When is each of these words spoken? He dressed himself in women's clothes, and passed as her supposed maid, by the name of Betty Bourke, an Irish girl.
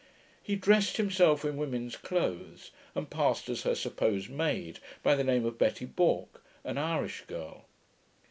He 0.41 0.55
dressed 0.55 0.97
himself 0.97 1.45
in 1.45 1.57
women's 1.57 1.95
clothes, 1.95 2.71
and 2.95 3.07
passed 3.07 3.49
as 3.49 3.61
her 3.61 3.75
supposed 3.75 4.31
maid, 4.31 4.79
by 5.03 5.13
the 5.13 5.23
name 5.23 5.45
of 5.45 5.59
Betty 5.59 5.85
Bourke, 5.85 6.43
an 6.63 6.79
Irish 6.79 7.21
girl. 7.27 7.65